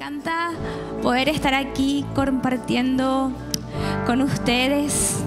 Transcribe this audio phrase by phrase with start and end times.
[0.00, 0.52] encanta
[1.02, 3.32] poder estar aquí compartiendo
[4.06, 5.18] con ustedes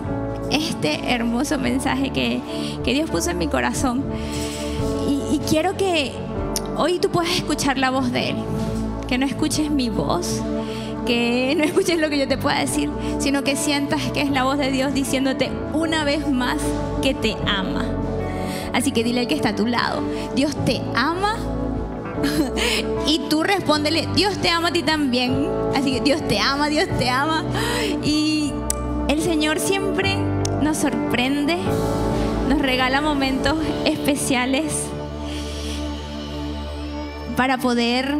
[0.49, 2.41] este hermoso mensaje que,
[2.83, 4.03] que Dios puso en mi corazón.
[5.07, 6.13] Y, y quiero que
[6.75, 8.35] hoy tú puedas escuchar la voz de Él,
[9.07, 10.41] que no escuches mi voz,
[11.05, 14.43] que no escuches lo que yo te pueda decir, sino que sientas que es la
[14.43, 16.57] voz de Dios diciéndote una vez más
[17.03, 17.85] que te ama.
[18.73, 20.01] Así que dile al que está a tu lado,
[20.35, 21.52] Dios te ama
[23.07, 25.47] y tú respóndele, Dios te ama a ti también.
[25.75, 27.43] Así que Dios te ama, Dios te ama.
[28.03, 28.51] Y
[29.07, 30.15] el Señor siempre
[30.61, 31.57] nos sorprende,
[32.49, 33.55] nos regala momentos
[33.85, 34.85] especiales
[37.35, 38.15] para poder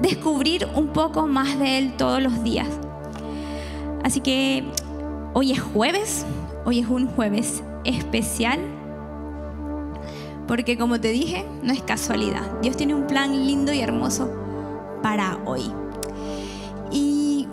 [0.00, 2.68] descubrir un poco más de Él todos los días.
[4.04, 4.64] Así que
[5.34, 6.24] hoy es jueves,
[6.64, 8.60] hoy es un jueves especial
[10.48, 12.60] porque como te dije, no es casualidad.
[12.62, 14.32] Dios tiene un plan lindo y hermoso
[15.02, 15.70] para hoy.
[16.90, 17.46] Y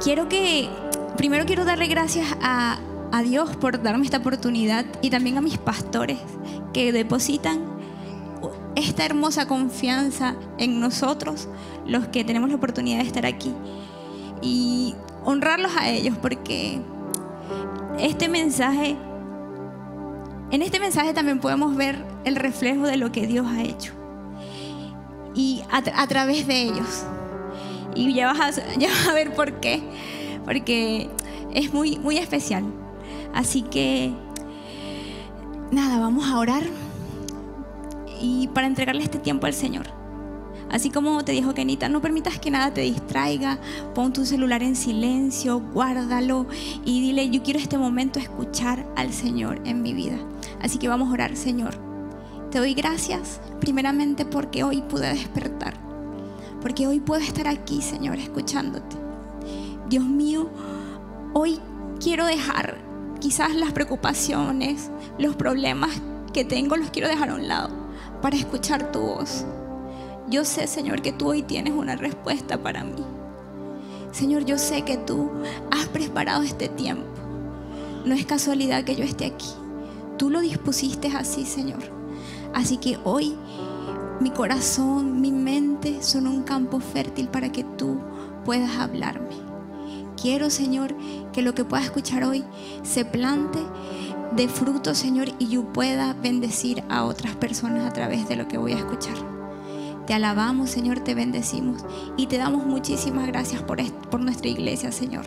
[0.00, 0.68] quiero que,
[1.16, 2.78] primero quiero darle gracias a,
[3.10, 6.18] a Dios por darme esta oportunidad y también a mis pastores
[6.74, 7.60] que depositan
[8.76, 11.48] esta hermosa confianza en nosotros,
[11.86, 13.54] los que tenemos la oportunidad de estar aquí.
[14.42, 16.78] Y honrarlos a ellos porque
[17.98, 18.98] este mensaje
[20.52, 23.92] en este mensaje también podemos ver el reflejo de lo que Dios ha hecho.
[25.34, 27.04] Y a, través de ellos.
[27.94, 29.82] Y ya vas, a, ya vas, a, ver por qué.
[30.44, 31.08] Porque
[31.54, 32.64] es muy, muy especial.
[33.34, 34.12] Así que,
[35.70, 36.64] nada, vamos a orar.
[38.20, 39.86] Y para entregarle este tiempo al Señor.
[40.70, 43.58] Así como te dijo Kenita, no permitas que nada te distraiga,
[43.94, 46.46] pon tu celular en silencio, guárdalo
[46.82, 50.16] y dile, yo quiero este momento escuchar al Señor en mi vida.
[50.62, 51.91] Así que vamos a orar, Señor.
[52.52, 55.72] Te doy gracias primeramente porque hoy pude despertar,
[56.60, 58.94] porque hoy puedo estar aquí, Señor, escuchándote.
[59.88, 60.50] Dios mío,
[61.32, 61.58] hoy
[61.98, 62.76] quiero dejar
[63.20, 65.92] quizás las preocupaciones, los problemas
[66.34, 67.70] que tengo, los quiero dejar a un lado
[68.20, 69.46] para escuchar tu voz.
[70.28, 73.02] Yo sé, Señor, que tú hoy tienes una respuesta para mí.
[74.10, 75.30] Señor, yo sé que tú
[75.70, 77.08] has preparado este tiempo.
[78.04, 79.48] No es casualidad que yo esté aquí.
[80.18, 82.01] Tú lo dispusiste así, Señor.
[82.54, 83.34] Así que hoy
[84.20, 87.98] mi corazón, mi mente son un campo fértil para que tú
[88.44, 89.34] puedas hablarme.
[90.20, 90.94] Quiero, Señor,
[91.32, 92.44] que lo que pueda escuchar hoy
[92.84, 93.58] se plante
[94.36, 98.58] de fruto, Señor, y yo pueda bendecir a otras personas a través de lo que
[98.58, 99.16] voy a escuchar.
[100.06, 101.84] Te alabamos, Señor, te bendecimos
[102.16, 105.26] y te damos muchísimas gracias por, por nuestra iglesia, Señor.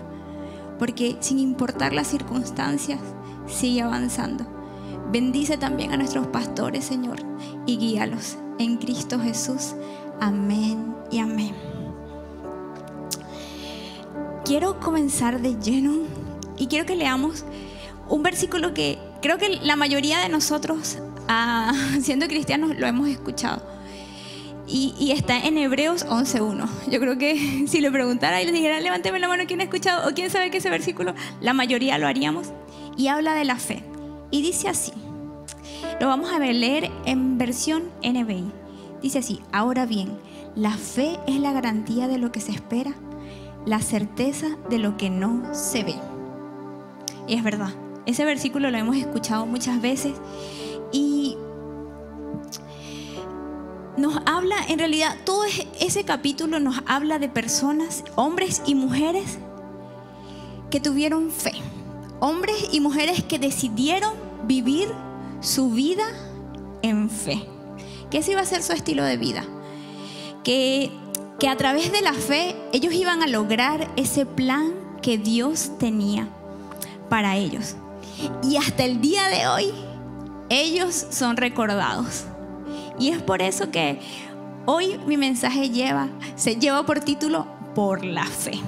[0.80, 3.00] Porque sin importar las circunstancias,
[3.48, 4.55] sigue avanzando.
[5.12, 7.18] Bendice también a nuestros pastores, Señor,
[7.66, 9.76] y guíalos en Cristo Jesús.
[10.20, 11.54] Amén y amén.
[14.44, 15.94] Quiero comenzar de lleno
[16.58, 17.46] y quiero que leamos
[18.10, 23.76] un versículo que creo que la mayoría de nosotros, ah, siendo cristianos, lo hemos escuchado
[24.68, 26.68] y, y, está en Hebreos 11.1.
[26.90, 30.10] Yo creo que si le preguntara y le dijera, levánteme la mano, ¿quién ha escuchado?
[30.10, 32.52] O quién sabe que ese versículo, la mayoría lo haríamos.
[32.98, 33.84] Y habla de la fe.
[34.36, 34.92] Y dice así,
[36.02, 38.52] lo vamos a leer en versión NBI.
[39.02, 40.20] Dice así, ahora bien,
[40.56, 42.94] la fe es la garantía de lo que se espera,
[43.66, 45.96] la certeza de lo que no se ve.
[47.30, 47.70] Y es verdad,
[48.06, 50.12] ese versículo lo hemos escuchado muchas veces
[50.92, 51.38] y
[53.96, 55.46] nos habla, en realidad, todo
[55.80, 59.38] ese capítulo nos habla de personas, hombres y mujeres
[60.70, 61.54] que tuvieron fe.
[62.20, 64.90] Hombres y mujeres que decidieron vivir
[65.42, 66.06] su vida
[66.82, 67.46] en fe.
[68.10, 69.44] Que ese iba a ser su estilo de vida.
[70.44, 70.92] Que,
[71.40, 76.28] que a través de la fe ellos iban a lograr ese plan que Dios tenía
[77.10, 77.76] para ellos.
[78.44, 79.72] Y hasta el día de hoy,
[80.50, 82.26] ellos son recordados
[83.00, 84.00] y es por eso que
[84.66, 88.60] hoy mi mensaje lleva, se lleva por título Por la fe.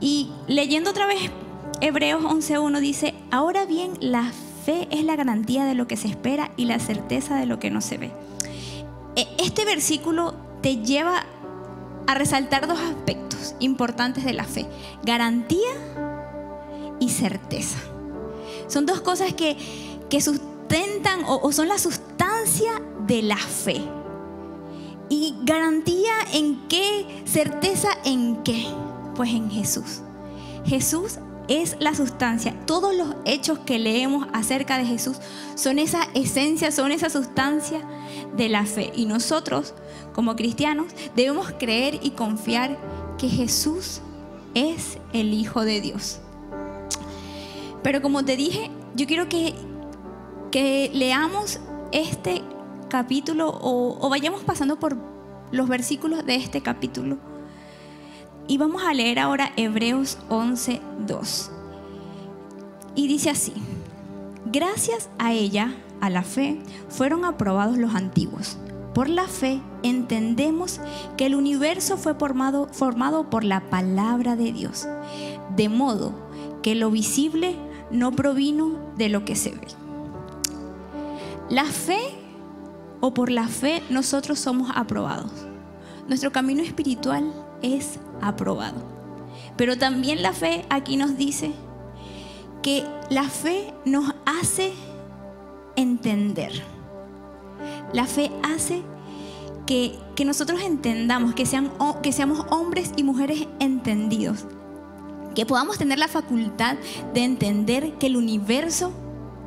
[0.00, 1.30] Y leyendo otra vez
[1.80, 4.32] Hebreos 11.1 dice, ahora bien, la
[4.64, 7.70] fe es la garantía de lo que se espera y la certeza de lo que
[7.70, 8.10] no se ve.
[9.14, 11.24] E, este versículo te lleva
[12.08, 14.66] a resaltar dos aspectos importantes de la fe,
[15.04, 15.70] garantía
[16.98, 17.78] y certeza.
[18.66, 19.56] Son dos cosas que,
[20.10, 22.72] que sustentan o, son la sustancia
[23.06, 23.80] de la fe.
[25.08, 27.22] ¿Y garantía en qué?
[27.24, 28.66] ¿Certeza en qué?
[29.14, 30.00] Pues en Jesús.
[30.66, 32.54] Jesús es la sustancia.
[32.66, 35.18] Todos los hechos que leemos acerca de Jesús
[35.54, 37.80] son esa esencia, son esa sustancia
[38.36, 38.92] de la fe.
[38.94, 39.74] Y nosotros,
[40.12, 40.86] como cristianos,
[41.16, 42.78] debemos creer y confiar
[43.16, 44.00] que Jesús
[44.54, 46.20] es el Hijo de Dios.
[47.82, 49.54] Pero como te dije, yo quiero que,
[50.92, 51.60] leamos
[51.92, 52.42] este
[52.88, 54.96] capítulo o vayamos pasando por
[55.50, 57.27] los versículos de este capítulo.
[58.48, 61.50] Y vamos a leer ahora Hebreos 11, 2.
[62.94, 63.52] Y dice así,
[64.46, 66.58] gracias a ella, a la fe,
[66.88, 68.56] fueron aprobados los antiguos.
[68.94, 70.80] Por la fe entendemos
[71.18, 74.88] que el universo fue formado, formado por la palabra de Dios,
[75.54, 76.14] de modo
[76.62, 77.54] que lo visible
[77.90, 79.68] no provino de lo que se ve.
[81.50, 82.00] La fe
[83.00, 85.32] o por la fe nosotros somos aprobados.
[86.08, 87.30] Nuestro camino espiritual
[87.62, 88.82] es aprobado.
[89.56, 91.52] Pero también la fe aquí nos dice
[92.62, 94.72] que la fe nos hace
[95.76, 96.52] entender.
[97.92, 98.82] La fe hace
[99.66, 101.70] que, nosotros entendamos, que, sean,
[102.02, 104.46] que seamos hombres y mujeres entendidos.
[105.34, 106.76] Que podamos tener la facultad
[107.14, 108.92] de entender que el universo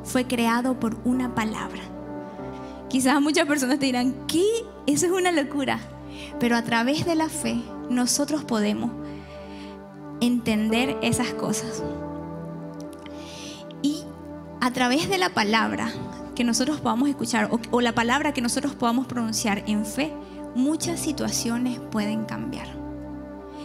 [0.04, 1.82] fue creado por una palabra.
[2.88, 4.44] Quizás muchas personas te dirán, ¿qué?
[4.86, 5.80] Eso es una locura.
[6.38, 7.60] Pero a través de la fe
[7.92, 8.90] nosotros podemos
[10.20, 11.82] entender esas cosas.
[13.82, 14.04] Y
[14.60, 15.92] a través de la palabra
[16.34, 20.12] que nosotros podamos escuchar o, la palabra que nosotros podamos pronunciar en fe,
[20.54, 22.68] muchas situaciones pueden cambiar.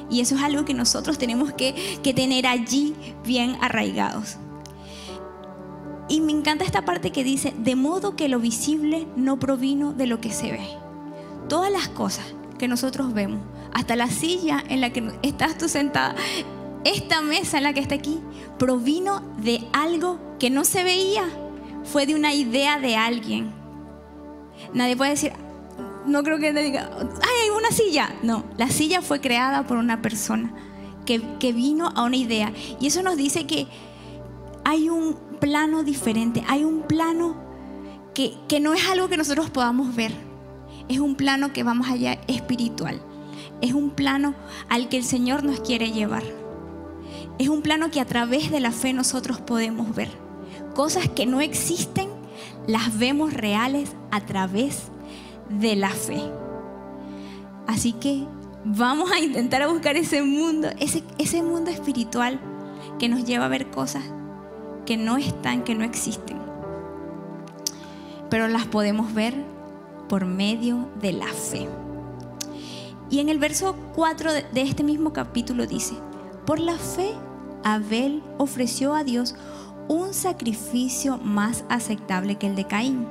[0.10, 2.96] Y eso es algo que nosotros tenemos que, que tener allí
[3.26, 4.38] bien arraigados.
[6.10, 10.08] Y me encanta esta parte que dice, de modo que lo visible no provino de
[10.08, 10.68] lo que se ve.
[11.50, 12.26] Todas las cosas
[12.58, 13.42] que nosotros vemos,
[13.74, 16.16] hasta la silla en la que estás tú sentada,
[16.84, 18.20] esta mesa en la que está aquí,
[18.58, 21.24] provino de algo que no se veía,
[21.84, 23.52] fue de una idea de alguien.
[24.74, 25.34] Nadie puede decir,
[26.06, 28.16] no creo que te diga, ¡ay, hay una silla!
[28.24, 30.54] No, la silla fue creada por una persona
[31.06, 32.54] que, que vino a una idea.
[32.80, 33.68] Y eso nos dice que
[34.64, 37.36] hay un plano diferente, hay un plano
[38.14, 40.12] que, que no es algo que nosotros podamos ver,
[40.90, 43.02] es un plano que va más allá espiritual,
[43.62, 44.36] es un plano
[44.70, 46.24] al que el Señor nos quiere llevar,
[47.40, 50.10] es un plano que a través de la fe nosotros podemos ver.
[50.74, 52.10] Cosas que no existen,
[52.66, 54.84] las vemos reales a través
[55.50, 56.22] de la fe.
[57.68, 58.26] Así que
[58.64, 62.40] vamos a intentar buscar ese mundo, ese, ese mundo espiritual
[62.98, 64.04] que nos lleva a ver cosas
[64.86, 66.38] que no están, que no existen.
[68.30, 69.36] Pero las podemos ver
[70.10, 71.68] por medio de la fe.
[73.10, 75.96] Y en el verso 4 de este mismo capítulo dice,
[76.46, 77.12] por la fe
[77.64, 79.36] Abel ofreció a Dios
[79.88, 83.08] un sacrificio más aceptable que el de Caín,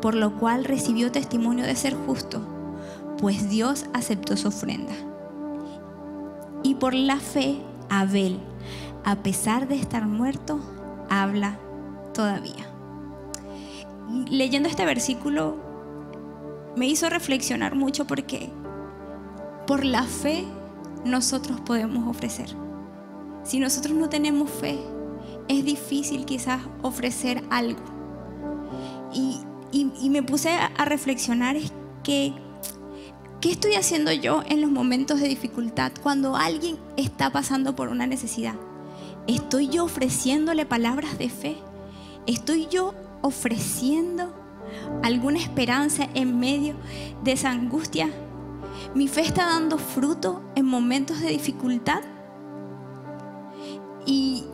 [0.00, 2.40] por lo cual recibió testimonio de ser justo,
[3.18, 4.92] pues Dios aceptó su ofrenda.
[6.62, 7.58] Y por la fe
[7.88, 8.38] Abel,
[9.04, 10.60] a pesar de estar muerto,
[11.08, 11.58] habla
[12.14, 12.66] todavía.
[14.28, 15.56] Leyendo este versículo
[16.76, 18.50] me hizo reflexionar mucho porque
[19.66, 20.44] por la fe
[21.04, 22.48] nosotros podemos ofrecer.
[23.44, 24.78] Si nosotros no tenemos fe,
[25.48, 27.80] es difícil quizás ofrecer algo.
[29.12, 29.40] Y,
[30.08, 31.72] me puse a, reflexionar es
[32.02, 32.34] que,
[33.40, 38.06] ¿qué estoy haciendo yo en los momentos de dificultad cuando alguien está pasando por una
[38.06, 38.54] necesidad?
[39.26, 41.56] ¿Estoy yo ofreciéndole palabras de fe?
[42.26, 44.34] ¿Estoy yo ofreciendo
[45.02, 46.74] alguna esperanza en medio
[47.24, 48.10] de esa angustia?
[48.94, 52.02] ¿Mi fe está dando fruto en momentos de dificultad?
[54.06, 54.44] Y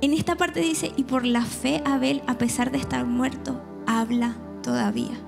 [0.00, 4.36] en esta parte dice, y por la fe Abel, a pesar de estar muerto, habla
[4.62, 5.18] todavía.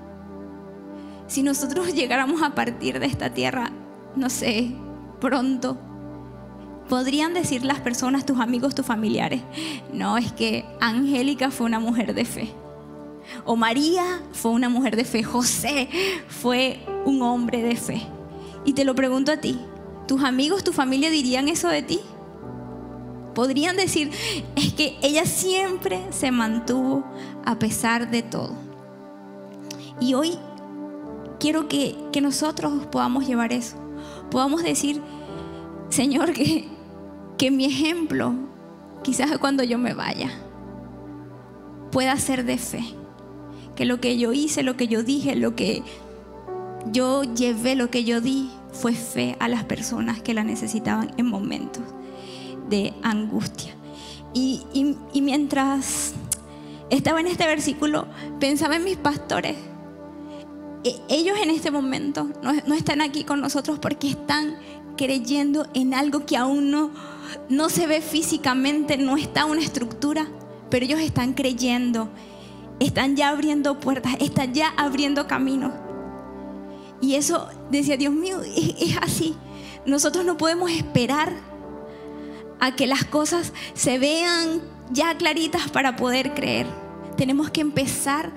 [1.27, 3.71] Si nosotros llegáramos a partir de esta tierra,
[4.15, 4.75] no sé,
[5.19, 5.77] pronto,
[6.89, 9.41] podrían decir las personas, tus amigos, tus familiares,
[9.93, 12.62] no, es que Angélica fue una mujer de fe.
[13.45, 15.23] O María fue una mujer de fe.
[15.23, 15.89] José
[16.27, 18.01] fue un hombre de fe.
[18.65, 19.59] Y te lo pregunto a ti,
[20.07, 21.99] ¿tus amigos, tu familia dirían eso de ti?
[23.33, 24.11] Podrían decir,
[24.55, 27.03] es que ella siempre se mantuvo
[27.45, 28.55] a pesar de todo.
[29.99, 30.37] Y hoy
[31.39, 33.77] quiero que, que nosotros podamos llevar eso.
[34.29, 35.01] Podamos decir,
[35.89, 36.67] Señor, que,
[37.37, 38.33] que mi ejemplo,
[39.01, 40.31] quizás cuando yo me vaya,
[41.91, 42.83] pueda ser de fe.
[43.75, 45.83] Que lo que yo hice, lo que yo dije, lo que
[46.91, 51.27] yo llevé, lo que yo di, fue fe a las personas que la necesitaban en
[51.27, 51.83] momentos
[52.69, 53.73] de angustia.
[54.33, 54.63] Y,
[55.21, 56.13] mientras
[56.89, 58.07] estaba en este versículo,
[58.39, 59.55] pensaba en mis pastores,
[60.83, 64.55] e, ellos en este momento no, no están aquí con nosotros porque están
[64.97, 66.91] creyendo en algo que aún no,
[67.49, 70.27] no se ve físicamente, no está una estructura,
[70.69, 72.09] pero ellos están creyendo,
[72.83, 75.71] están ya abriendo puertas, están ya abriendo caminos.
[77.01, 79.35] Y eso decía, Dios mío, es, es así.
[79.85, 81.33] Nosotros no podemos esperar
[82.59, 84.61] a que las cosas se vean
[84.91, 86.67] ya claritas para poder creer.
[87.17, 88.31] Tenemos que empezar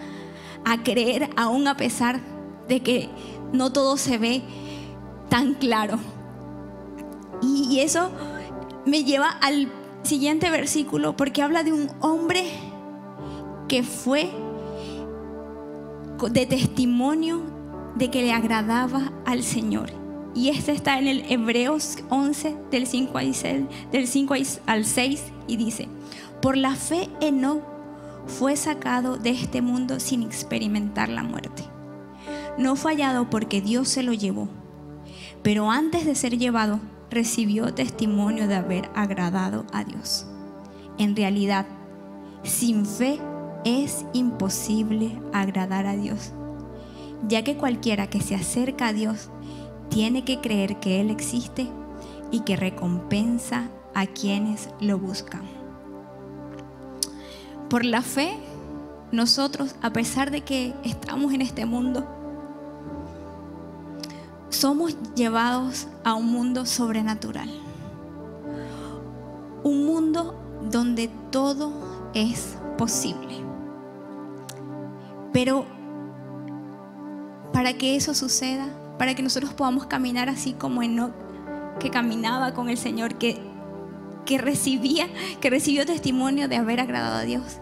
[0.65, 2.21] a creer aún a pesar
[2.69, 3.09] de que
[3.53, 4.43] no todo se ve
[5.29, 5.99] tan claro.
[7.43, 8.11] Y eso
[8.85, 9.71] me lleva al
[10.03, 12.45] siguiente versículo porque habla de un hombre
[13.69, 14.31] que fue
[16.31, 17.43] de testimonio
[17.97, 19.91] de que le agradaba al Señor.
[20.35, 24.35] Y este está en el Hebreos 11 del 5 al 6, del 5
[24.67, 25.89] al 6 y dice,
[26.43, 27.63] por la fe Enoch
[28.27, 31.65] fue sacado de este mundo sin experimentar la muerte.
[32.59, 34.49] No fue hallado porque Dios se lo llevó,
[35.43, 36.81] pero antes de ser llevado
[37.11, 40.27] recibió testimonio de haber agradado a Dios.
[40.99, 41.67] En realidad,
[42.43, 43.21] sin fe
[43.67, 46.31] es imposible agradar a Dios,
[47.27, 49.29] ya que cualquiera que se acerca a Dios
[49.89, 51.67] tiene que creer que Él existe
[52.31, 55.43] y que recompensa a quienes lo buscan.
[57.69, 58.39] Por la fe,
[59.11, 62.07] nosotros, a pesar de que estamos en este mundo,
[64.49, 67.51] somos llevados a un mundo sobrenatural.
[69.65, 71.73] Un mundo donde todo
[72.15, 73.46] es posible.
[75.37, 75.67] Pero
[77.53, 81.13] para que eso suceda, para que nosotros podamos caminar así como Enoch,
[81.79, 83.37] que caminaba con el Señor, que,
[84.25, 85.09] que recibía,
[85.43, 87.59] que recibió testimonio de haber agradado a Dios,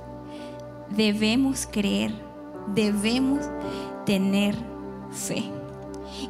[0.90, 2.14] debemos creer,
[2.76, 3.40] debemos
[4.06, 4.54] tener
[5.10, 5.42] fe.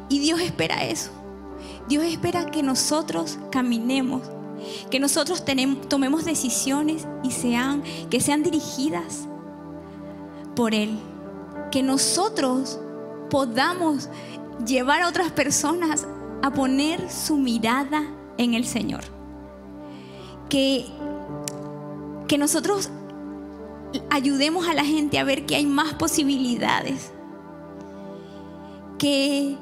[0.09, 1.11] Y Dios espera eso.
[1.87, 4.23] Dios espera que nosotros caminemos,
[4.89, 5.45] que nosotros
[5.89, 9.27] tomemos decisiones y sean, que sean dirigidas
[10.55, 10.97] por Él.
[11.75, 12.79] Que nosotros
[13.29, 14.07] podamos
[14.65, 16.07] llevar a otras personas
[16.41, 18.01] a poner su mirada
[18.37, 19.01] en el Señor.
[20.47, 20.85] Que,
[22.29, 22.89] que nosotros
[24.09, 27.11] ayudemos a la gente a ver que hay más posibilidades.
[28.97, 29.57] Que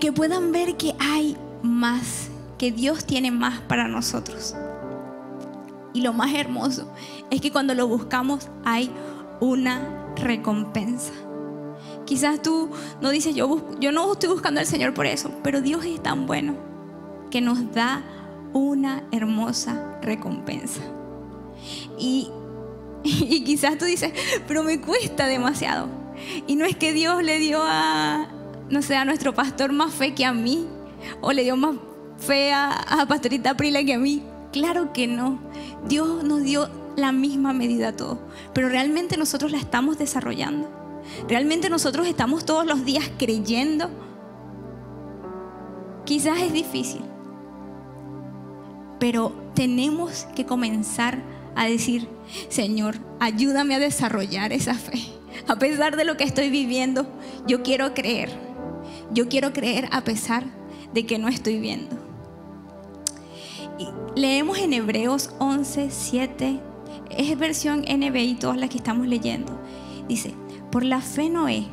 [0.00, 2.28] que, puedan ver que hay más,
[2.58, 4.54] que Dios tiene más para nosotros.
[5.92, 6.92] Y lo más hermoso
[7.30, 8.90] es que cuando lo buscamos hay
[9.40, 11.12] una recompensa.
[12.04, 13.62] Quizás tú no dices, yo,
[13.92, 16.54] no estoy buscando al Señor por eso, pero Dios es tan bueno
[17.30, 18.04] que nos da
[18.52, 20.80] una hermosa recompensa.
[21.98, 22.30] Y,
[23.02, 24.12] quizás tú dices,
[24.46, 25.88] pero me cuesta demasiado.
[26.46, 28.28] Y no es que Dios le dio a,
[28.70, 30.66] no sea nuestro pastor más fe que a mí,
[31.20, 31.76] o le dio más
[32.18, 34.22] fe a, Pastorita Prila que a mí.
[34.52, 35.38] Claro que no.
[35.86, 38.18] Dios nos dio la misma medida a todos,
[38.52, 40.68] pero realmente nosotros la estamos desarrollando.
[41.28, 43.90] Realmente nosotros estamos todos los días creyendo.
[46.04, 47.02] Quizás es difícil,
[48.98, 51.18] pero tenemos que comenzar
[51.54, 52.08] a decir,
[52.48, 55.00] Señor, ayúdame a desarrollar esa fe.
[55.48, 57.06] A pesar de lo que estoy viviendo,
[57.46, 58.30] yo quiero creer.
[59.12, 60.44] Yo quiero creer a pesar
[60.92, 61.96] de que no estoy viendo.
[64.14, 66.60] Leemos en Hebreos 11, 7,
[67.10, 69.58] es versión NBI, todas las que estamos leyendo.
[70.08, 70.34] Dice,
[70.70, 71.66] por la fe Noé,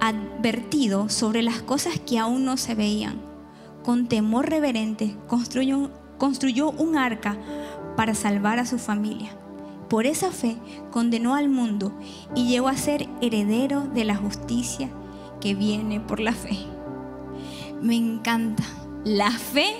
[0.00, 3.20] advertido sobre las cosas que aún no se veían,
[3.82, 7.36] con temor reverente construyó, construyó un arca
[7.96, 9.36] para salvar a su familia.
[9.88, 10.56] Por esa fe
[10.90, 11.92] condenó al mundo
[12.34, 14.88] y llegó a ser heredero de la justicia
[15.40, 16.56] que viene por la fe.
[17.80, 18.64] Me encanta.
[19.04, 19.76] La fe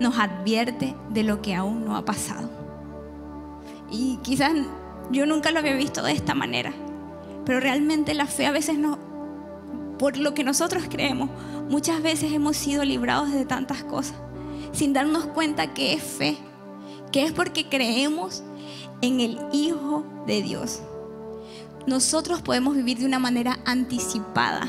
[0.00, 2.65] nos advierte de lo que aún no ha pasado.
[3.96, 4.52] Y quizás
[5.10, 6.74] yo nunca lo había visto de esta manera,
[7.46, 8.98] pero realmente la fe a veces no,
[9.98, 11.30] por lo que nosotros creemos,
[11.70, 14.16] muchas veces hemos sido librados de tantas cosas,
[14.72, 16.36] sin darnos cuenta que es fe,
[17.10, 18.42] que es porque creemos
[19.00, 20.82] en el Hijo de Dios.
[21.86, 24.68] Nosotros podemos vivir de una manera anticipada,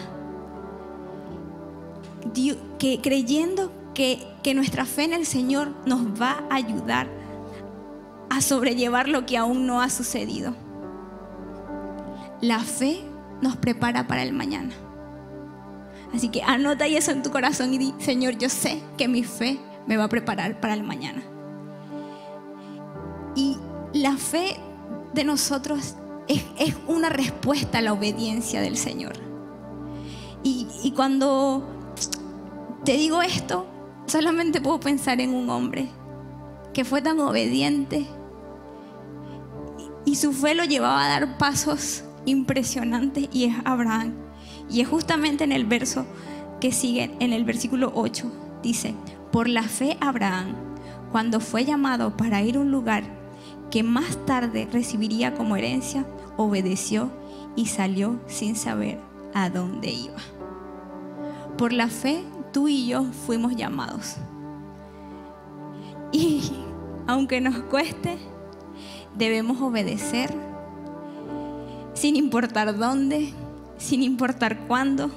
[2.79, 7.16] que, creyendo que, que nuestra fe en el Señor nos va a ayudar
[8.29, 10.55] a sobrellevar lo que aún no ha sucedido.
[12.41, 13.03] La fe
[13.41, 14.73] nos prepara para el mañana.
[16.13, 19.59] Así que anota eso en tu corazón y di, Señor, yo sé que mi fe
[19.85, 21.21] me va a preparar para el mañana.
[23.35, 23.57] Y
[23.93, 24.57] la fe
[25.13, 25.95] de nosotros
[26.27, 26.43] es,
[26.87, 29.13] una respuesta a la obediencia del Señor.
[30.43, 31.67] Y, cuando
[32.85, 33.67] te digo esto,
[34.05, 35.89] solamente puedo pensar en un hombre
[36.73, 38.07] que fue tan obediente
[40.07, 44.13] y su fe lo llevaba a dar pasos impresionantes y es Abraham.
[44.69, 46.05] Y es justamente en el verso
[46.61, 48.31] que sigue, en el versículo 8,
[48.63, 48.95] dice,
[49.33, 50.55] por la fe Abraham,
[51.11, 53.03] cuando fue llamado para ir a un lugar
[53.69, 56.05] que más tarde recibiría como herencia,
[56.37, 57.11] obedeció
[57.57, 59.01] y salió sin saber
[59.33, 60.21] a dónde iba.
[61.57, 62.23] Por la fe,
[62.53, 64.15] tú y yo fuimos llamados.
[66.13, 66.49] Y
[67.07, 68.17] aunque nos cueste,
[69.17, 70.33] debemos obedecer
[71.93, 73.33] sin importar dónde,
[73.77, 75.09] sin importar cuándo.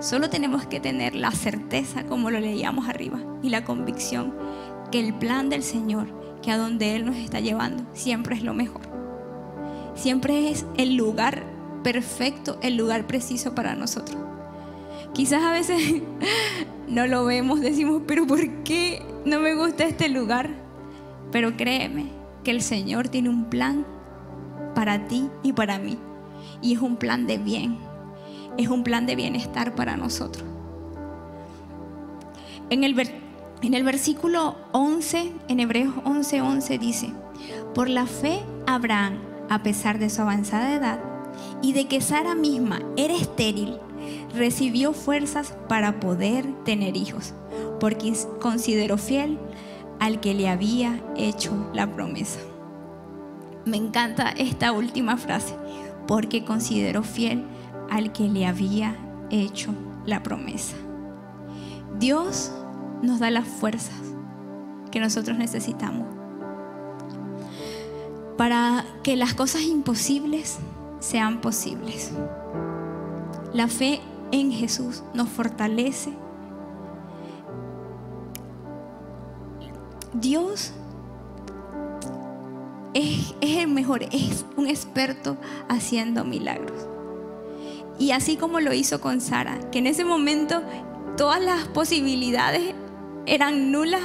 [0.00, 4.34] Solo tenemos que tener la certeza, como lo leíamos arriba, y la convicción
[4.90, 6.08] que el plan del Señor,
[6.42, 8.82] que a donde Él nos está llevando, siempre es lo mejor.
[9.94, 11.44] Siempre es el lugar
[11.82, 14.18] perfecto, el lugar preciso para nosotros.
[15.14, 16.02] Quizás a veces
[16.88, 20.50] no lo vemos, decimos, pero ¿por qué no me gusta este lugar?
[21.32, 22.15] Pero créeme
[22.46, 23.84] que el Señor tiene un plan
[24.76, 25.98] para ti y para mí.
[26.62, 27.76] Y es un plan de bien,
[28.56, 30.44] es un plan de bienestar para nosotros.
[32.70, 32.96] En el,
[33.62, 37.12] en el versículo 11, en Hebreos 11:11 11 dice,
[37.74, 41.00] por la fe Abraham, a pesar de su avanzada edad
[41.62, 43.74] y de que Sara misma era estéril,
[44.36, 47.34] recibió fuerzas para poder tener hijos,
[47.80, 49.36] porque consideró fiel
[50.00, 52.40] al que le había hecho la promesa.
[53.64, 55.54] Me encanta esta última frase,
[56.06, 57.44] porque consideró fiel
[57.90, 58.96] al que le había
[59.30, 59.74] hecho
[60.04, 60.76] la promesa.
[61.98, 62.52] Dios
[63.02, 64.00] nos da las fuerzas
[64.90, 66.06] que nosotros necesitamos
[68.36, 70.58] para que las cosas imposibles
[71.00, 72.12] sean posibles.
[73.52, 74.00] La fe
[74.32, 76.12] en Jesús nos fortalece.
[80.20, 80.72] Dios
[82.94, 85.36] es, el mejor, es un experto
[85.68, 86.88] haciendo milagros.
[87.98, 90.62] Y así como lo hizo con Sara, que en ese momento
[91.16, 92.74] todas las posibilidades
[93.26, 94.02] eran nulas,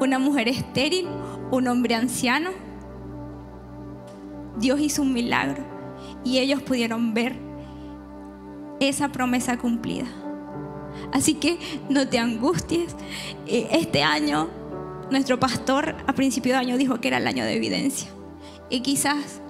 [0.00, 1.06] una mujer estéril,
[1.50, 2.50] un hombre anciano,
[4.58, 5.64] Dios hizo un milagro
[6.24, 7.36] y ellos pudieron ver
[8.80, 10.06] esa promesa cumplida.
[11.12, 12.94] Así que no te angusties.
[13.46, 14.48] Eh, este año,
[15.12, 18.08] nuestro pastor a principio de año dijo que era el año de evidencia.
[18.70, 19.40] Y quizás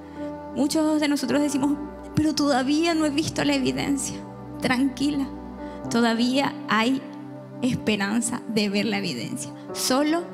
[0.55, 1.77] muchos de nosotros decimos,
[2.15, 4.17] pero todavía no he visto la evidencia.
[4.61, 5.27] Tranquila,
[5.91, 7.01] todavía hay
[7.63, 9.53] esperanza de ver la evidencia.
[9.73, 10.25] Solo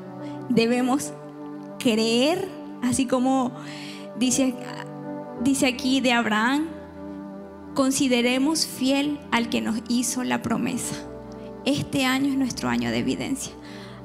[0.49, 1.13] debemos
[1.77, 2.49] creer,
[2.81, 3.51] así como
[4.17, 4.53] dice,
[5.43, 6.67] dice aquí de Abraham,
[7.75, 10.95] consideremos fiel al que nos hizo la promesa.
[11.65, 13.53] Este año es nuestro año de evidencia.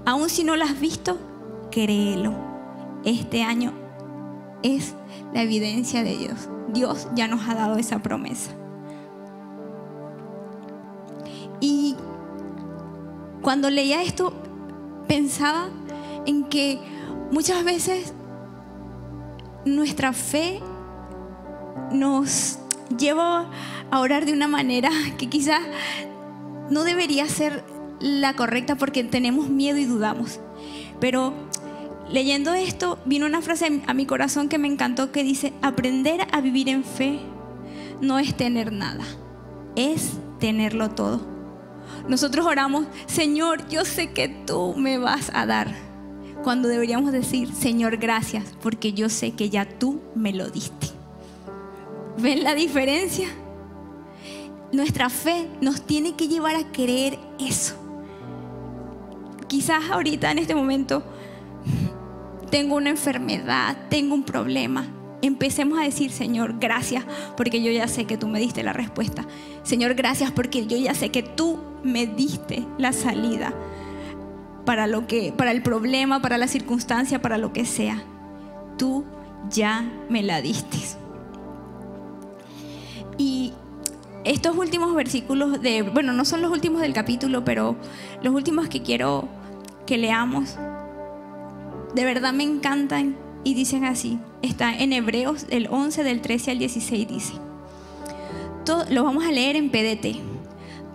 [0.06, 1.18] Aun si no lo has visto,
[1.70, 2.34] créelo.
[3.04, 3.72] Este año
[4.62, 4.94] es
[5.32, 6.48] la evidencia de Dios.
[6.68, 8.50] Dios ya nos ha dado esa promesa.
[11.60, 11.96] Y
[13.42, 14.32] cuando leía esto,
[15.06, 15.68] pensaba
[16.26, 16.78] en que
[17.30, 18.12] muchas veces
[19.64, 20.60] nuestra fe
[21.92, 22.58] nos
[22.98, 23.50] lleva
[23.90, 25.60] a orar de una manera que quizás
[26.70, 27.64] no debería ser
[28.04, 30.38] la correcta porque tenemos miedo y dudamos.
[31.00, 31.32] Pero
[32.10, 36.42] leyendo esto, vino una frase a mi corazón que me encantó que dice, aprender a
[36.42, 37.18] vivir en fe
[38.02, 39.04] no es tener nada,
[39.74, 41.26] es tenerlo todo.
[42.06, 45.74] Nosotros oramos, Señor, yo sé que tú me vas a dar
[46.42, 50.88] cuando deberíamos decir, Señor, gracias, porque yo sé que ya tú me lo diste.
[52.18, 53.28] ¿Ven la diferencia?
[54.72, 57.83] Nuestra fe nos tiene que llevar a creer eso.
[59.48, 61.02] Quizás ahorita en este momento
[62.50, 64.86] tengo una enfermedad, tengo un problema.
[65.22, 67.04] Empecemos a decir, Señor, gracias
[67.36, 69.26] porque yo ya sé que tú me diste la respuesta.
[69.62, 73.54] Señor, gracias porque yo ya sé que tú me diste la salida
[74.64, 78.02] para lo que para el problema, para la circunstancia, para lo que sea.
[78.78, 79.04] Tú
[79.50, 80.78] ya me la diste.
[83.18, 83.52] Y
[84.24, 87.76] estos últimos versículos de, bueno, no son los últimos del capítulo, pero
[88.22, 89.28] los últimos que quiero
[89.86, 90.56] que leamos,
[91.94, 94.18] de verdad me encantan y dicen así.
[94.42, 97.32] Está en Hebreos del 11, del 13 al 16, dice.
[98.64, 100.20] Todo, lo vamos a leer en PDT.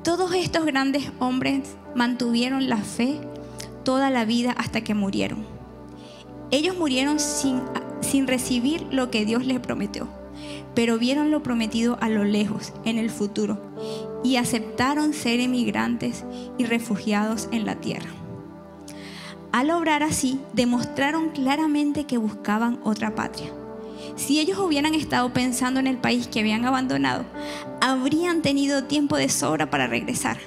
[0.03, 3.19] Todos estos grandes hombres mantuvieron la fe
[3.83, 5.45] toda la vida hasta que murieron.
[6.51, 7.61] Ellos murieron sin,
[8.01, 10.07] sin recibir lo que Dios les prometió,
[10.75, 13.61] pero vieron lo prometido a lo lejos, en el futuro,
[14.23, 16.25] y aceptaron ser emigrantes
[16.57, 18.09] y refugiados en la tierra.
[19.51, 23.51] Al obrar así, demostraron claramente que buscaban otra patria.
[24.15, 27.25] Si ellos hubieran estado pensando en el país que habían abandonado,
[27.81, 30.37] habrían tenido tiempo de sobra para regresar.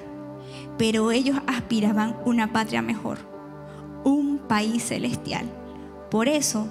[0.78, 3.18] Pero ellos aspiraban una patria mejor,
[4.04, 5.46] un país celestial.
[6.10, 6.68] Por eso,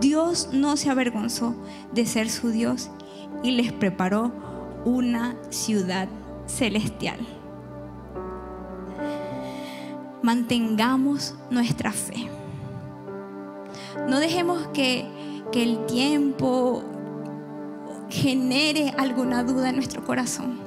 [0.00, 1.54] Dios no se avergonzó
[1.92, 2.90] de ser su Dios
[3.42, 4.32] y les preparó
[4.84, 6.08] una ciudad
[6.46, 7.18] celestial.
[10.22, 12.28] Mantengamos nuestra fe.
[14.08, 15.06] No dejemos que,
[15.50, 16.82] que el tiempo
[18.08, 20.60] genere alguna duda en nuestro corazón.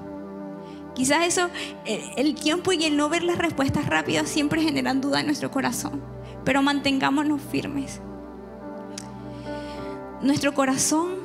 [0.94, 1.50] Quizás eso,
[1.86, 6.02] el tiempo y el no ver las respuestas rápidas siempre generan duda en nuestro corazón,
[6.46, 8.02] pero mantengámonos firmes.
[10.26, 11.18] Nuestro corazón,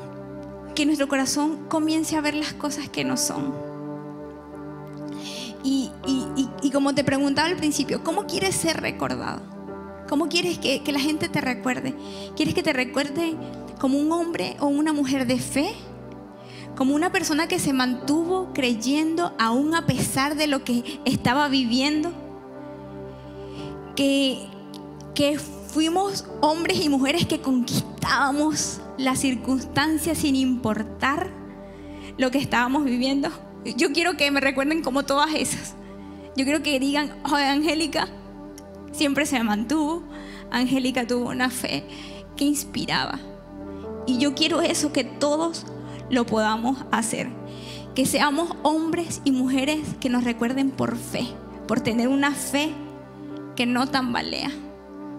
[0.74, 3.54] que nuestro corazón comience a ver las cosas que no son.
[5.64, 5.90] Y,
[6.70, 9.40] como te preguntaba al principio, ¿cómo quieres ser recordado?
[10.06, 11.94] ¿Cómo quieres que, que la gente te recuerde?
[12.36, 13.36] ¿Quieres que te recuerde
[13.80, 15.74] como un hombre o una mujer de fe?
[16.76, 22.10] como una persona que se mantuvo creyendo aún a pesar de lo que estaba viviendo,
[23.96, 24.46] que,
[25.14, 31.30] que fuimos hombres y mujeres que conquistábamos las circunstancias sin importar
[32.18, 33.30] lo que estábamos viviendo.
[33.76, 35.74] Yo quiero que me recuerden como todas esas.
[36.36, 38.08] Yo quiero que digan, oh, Angélica
[38.92, 40.02] siempre se mantuvo,
[40.50, 41.84] Angélica tuvo una fe
[42.36, 43.18] que inspiraba.
[44.06, 45.66] Y yo quiero eso, que todos
[46.10, 47.28] lo podamos hacer.
[47.94, 51.26] Que seamos hombres y mujeres que nos recuerden por fe,
[51.66, 52.70] por tener una fe
[53.56, 54.50] que no tambalea,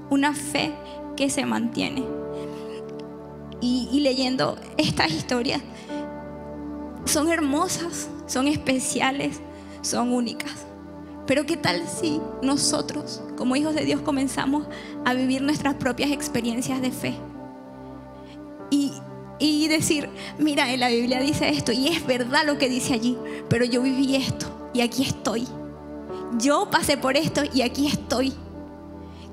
[0.10, 0.72] una fe
[1.16, 2.21] que se mantiene.
[3.62, 5.62] Y, leyendo estas historias,
[7.06, 9.40] son hermosas, son especiales,
[9.82, 10.66] son únicas.
[11.28, 14.66] Pero ¿qué tal si nosotros, como hijos de Dios, comenzamos
[15.06, 17.14] a vivir nuestras propias experiencias de fe?
[18.72, 18.94] Y,
[19.38, 23.18] y decir, mira, en la Biblia dice esto y es verdad lo que dice allí,
[23.48, 25.48] pero yo viví esto y aquí estoy.
[26.40, 28.34] Yo pasé por esto y aquí estoy.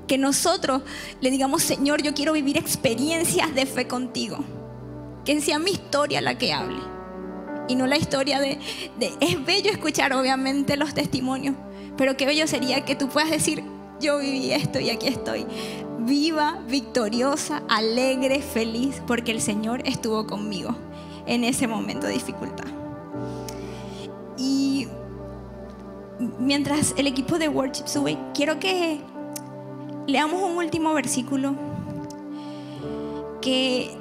[0.09, 0.81] Que nosotros
[1.21, 4.39] le digamos, Señor, yo quiero vivir experiencias de fe contigo.
[5.23, 6.79] Que sea mi historia la que hable.
[7.67, 8.57] Y no la historia de,
[9.21, 11.55] es bello escuchar obviamente los testimonios,
[11.95, 13.63] pero qué bello sería que tú puedas decir,
[14.01, 15.45] yo viví esto y aquí estoy
[15.99, 20.75] viva, victoriosa, alegre, feliz, porque el Señor estuvo conmigo
[21.27, 22.65] en ese momento de dificultad.
[24.37, 24.87] Y
[26.39, 28.99] mientras el equipo de Worship sube, quiero que
[30.09, 31.55] leamos un último versículo
[33.41, 33.91] que,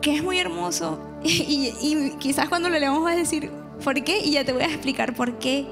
[0.00, 3.50] que es muy hermoso y, quizás cuando lo leamos vas a decir,
[3.82, 4.20] ¿por qué?
[4.24, 5.66] Y ya te voy a explicar por qué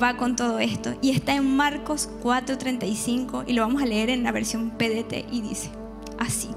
[0.00, 0.94] va con todo esto.
[1.02, 5.42] Y está en Marcos 4:35 y lo vamos a leer en la versión PDT y
[5.42, 5.70] dice,
[6.18, 6.50] así,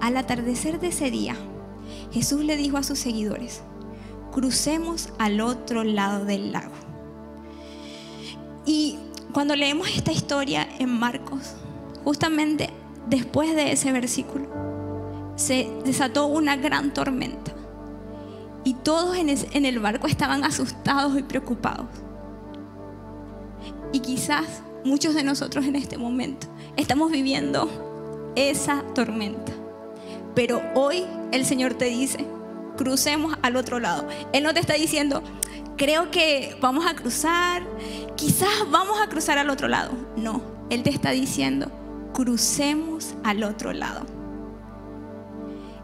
[0.00, 1.36] al atardecer de ese día,
[2.12, 3.62] Jesús le dijo a sus seguidores,
[4.32, 6.74] crucemos al otro lado del lago.
[8.66, 8.98] Y
[9.34, 11.56] cuando leemos esta historia en Marcos,
[12.04, 12.70] justamente
[13.08, 14.46] después de ese versículo,
[15.34, 17.52] se desató una gran tormenta.
[18.62, 21.88] Y todos en el barco estaban asustados y preocupados.
[23.92, 27.68] Y quizás muchos de nosotros en este momento estamos viviendo
[28.36, 29.52] esa tormenta.
[30.36, 32.24] Pero hoy el Señor te dice,
[32.76, 34.06] crucemos al otro lado.
[34.32, 35.24] Él no te está diciendo,
[35.76, 37.62] creo que vamos a cruzar,
[38.16, 39.92] quizás vamos a cruzar al otro lado.
[40.16, 41.70] No, Él te está diciendo,
[42.12, 44.06] crucemos al otro lado.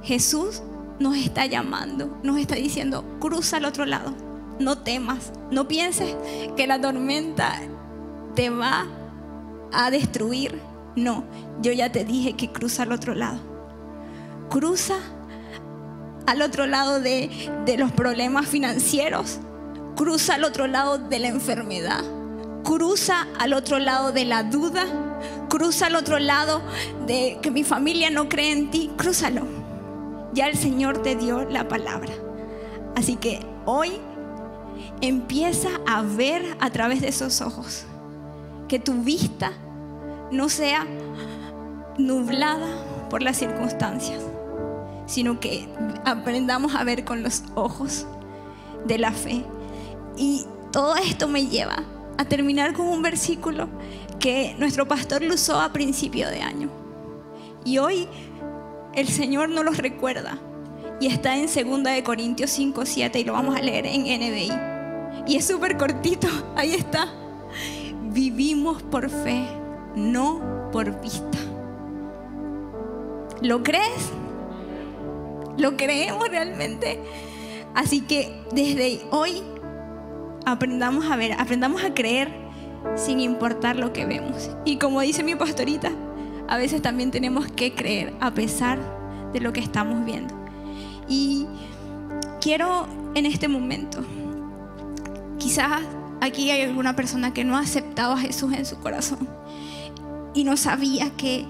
[0.03, 0.63] Jesús
[0.99, 4.15] nos está llamando, nos está diciendo, cruza al otro lado.
[4.59, 6.17] No temas, no pienses
[6.57, 7.61] que la tormenta
[8.35, 8.87] te va
[9.73, 10.61] a destruir.
[10.97, 11.25] No,
[11.63, 13.41] yo ya te dije que cruza al otro lado.
[14.51, 14.97] Cruza
[16.27, 17.31] al otro lado de,
[17.65, 19.41] de los problemas financieros.
[20.01, 22.03] Cruza al otro lado de la enfermedad.
[22.65, 24.87] Cruza al otro lado de la duda.
[25.51, 26.63] Cruza al otro lado
[27.07, 28.91] de que mi familia no cree en ti.
[28.97, 29.43] Crúzalo.
[30.33, 32.15] Ya el Señor te dio la palabra.
[32.97, 33.93] Así que hoy
[35.03, 37.85] empieza a ver a través de esos ojos
[38.69, 39.53] que tu vista
[40.33, 40.87] no sea
[41.99, 42.69] nublada
[43.11, 44.23] por las circunstancias,
[45.05, 45.69] sino que
[46.07, 48.07] aprendamos a ver con los ojos
[48.87, 49.45] de la fe.
[50.21, 51.83] Y todo esto me lleva
[52.19, 53.71] a terminar con un versículo
[54.19, 56.69] que nuestro pastor lo usó a principio de año.
[57.65, 58.07] Y hoy
[58.95, 60.39] el Señor nos lo recuerda.
[61.01, 64.53] Y está en 2 de Corintios 5, 7 y lo vamos a leer en NBI.
[65.27, 67.09] Y es súper cortito, ahí está.
[68.13, 69.47] Vivimos por fe,
[69.97, 71.39] no por vista.
[73.41, 74.11] ¿Lo crees?
[75.57, 77.01] ¿Lo creemos realmente?
[77.75, 79.43] Así que desde hoy
[80.47, 82.31] aprendamos a ver, aprendamos a creer
[82.97, 84.51] sin importar lo que vemos.
[84.65, 85.93] Y como dice mi pastorita,
[86.49, 88.79] a veces también tenemos que creer a pesar
[89.33, 90.35] de lo que estamos viendo.
[91.09, 91.47] Y
[92.41, 94.05] quiero en este momento,
[95.39, 95.83] quizás
[96.21, 99.29] aquí hay alguna persona que no ha aceptado a Jesús en su corazón
[100.35, 101.45] y no sabía que,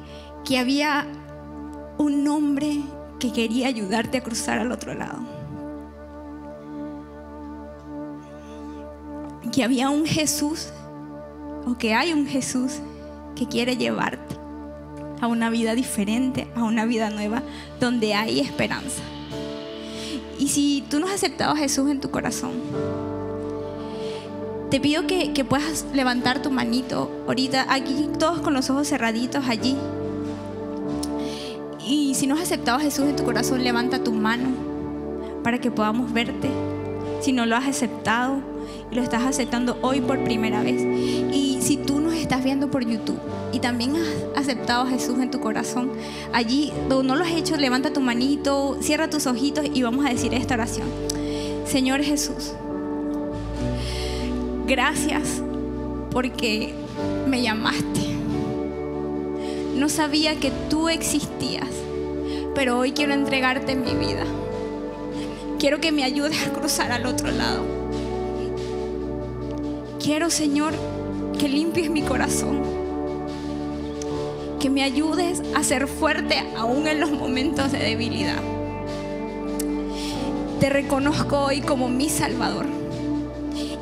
[0.45, 1.07] que había
[1.99, 2.81] un hombre
[3.19, 5.40] que quería ayudarte a cruzar al otro lado.
[9.53, 10.69] Que había un Jesús,
[11.67, 12.81] o que hay un Jesús
[13.35, 14.37] que quiere llevarte
[15.21, 17.43] a una vida diferente, a una vida nueva,
[17.79, 19.03] donde hay esperanza.
[20.39, 22.53] Y si tú no has aceptado a Jesús en tu corazón,
[24.71, 29.45] te pido que, que puedas levantar tu manito ahorita, aquí todos con los ojos cerraditos
[29.49, 29.77] allí.
[31.85, 34.49] Y si no has aceptado a Jesús en tu corazón, levanta tu mano
[35.43, 36.49] para que podamos verte.
[37.21, 38.50] Si no lo has aceptado
[38.93, 40.83] lo estás aceptando hoy por primera vez.
[41.33, 43.19] Y si tú nos estás viendo por YouTube
[43.53, 45.93] y también has aceptado a Jesús en tu corazón,
[46.33, 50.11] allí donde no lo has hecho, levanta tu manito, cierra tus ojitos y vamos a
[50.11, 50.89] decir esta oración.
[51.67, 52.53] Señor Jesús,
[54.67, 55.43] gracias
[56.11, 56.75] porque
[57.29, 58.01] me llamaste.
[59.77, 61.69] No sabía que tú existías,
[62.55, 64.25] pero hoy quiero entregarte mi vida.
[65.59, 67.80] Quiero que me ayudes a cruzar al otro lado.
[70.03, 70.73] Quiero, Señor,
[71.39, 72.63] que limpies mi corazón.
[74.59, 78.41] Que me ayudes a ser fuerte aún en los momentos de debilidad.
[80.59, 82.65] Te reconozco hoy como mi Salvador.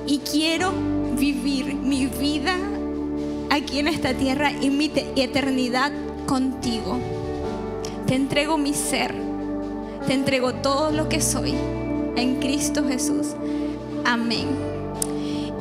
[0.08, 0.72] Y quiero
[1.16, 2.56] vivir mi vida
[3.50, 5.92] aquí en esta tierra y mi eternidad
[6.26, 6.98] contigo.
[8.08, 9.14] Te entrego mi ser,
[10.06, 11.54] te entrego todo lo que soy
[12.16, 13.28] en Cristo Jesús.
[14.04, 14.77] Amén.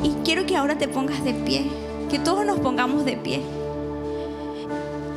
[0.03, 1.69] Y quiero que ahora te pongas de pie,
[2.09, 3.41] que todos nos pongamos de pie.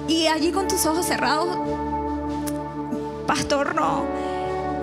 [0.09, 1.57] Y allí con tus ojos cerrados,
[3.27, 4.05] pastor, no,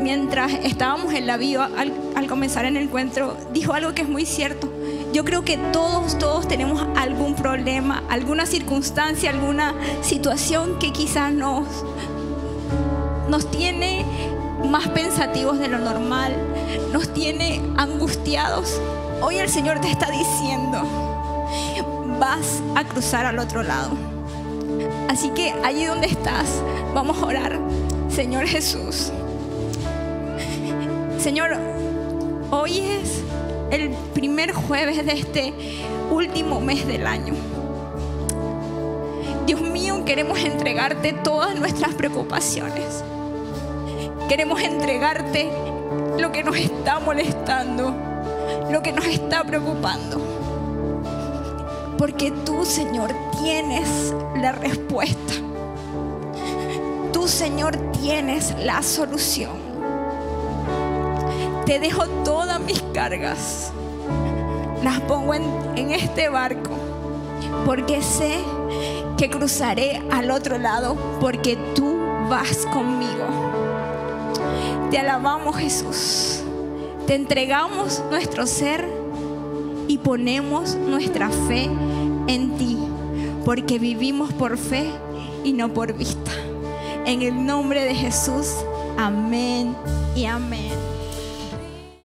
[0.01, 4.25] mientras estábamos en la vida al, al comenzar el encuentro, dijo algo que es muy
[4.25, 4.69] cierto.
[5.13, 11.65] Yo creo que todos, todos tenemos algún problema, alguna circunstancia, alguna situación que quizás nos,
[13.29, 14.05] nos tiene
[14.69, 16.35] más pensativos de lo normal,
[16.91, 18.79] nos tiene angustiados.
[19.21, 20.83] Hoy el Señor te está diciendo,
[22.19, 23.91] vas a cruzar al otro lado.
[25.09, 26.61] Así que allí donde estás,
[26.93, 27.59] vamos a orar.
[28.09, 29.11] Señor Jesús.
[31.19, 31.57] Señor,
[32.51, 33.23] hoy es
[33.71, 35.53] el primer jueves de este
[36.11, 37.33] último mes del año.
[39.47, 43.03] Dios mío, queremos entregarte todas nuestras preocupaciones.
[44.29, 45.49] Queremos entregarte
[46.19, 48.06] lo que nos está molestando,
[48.71, 50.21] lo que nos está preocupando.
[51.97, 55.33] Porque tú, Señor, tienes la respuesta.
[57.11, 59.67] Tú, Señor, tienes la solución
[61.67, 63.73] te dejo todas mis cargas.
[64.85, 66.71] Las pongo en, este barco
[67.65, 68.39] porque sé
[69.17, 71.99] que cruzaré al otro lado porque tú
[72.29, 73.25] vas conmigo.
[74.89, 76.41] Te alabamos Jesús.
[77.07, 78.85] Te entregamos nuestro ser
[79.87, 81.69] y ponemos nuestra fe
[82.27, 82.77] en ti
[83.45, 84.91] porque vivimos por fe
[85.45, 86.31] y no por vista.
[87.05, 88.53] En el nombre de Jesús,
[88.97, 89.73] amén
[90.17, 90.86] y amén.